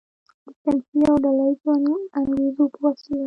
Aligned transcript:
د 0.43 0.45
صنفي 0.61 0.99
او 1.09 1.15
ډله 1.23 1.43
ییزو 1.49 1.95
انګیزو 2.17 2.65
په 2.73 2.79
وسیله. 2.85 3.19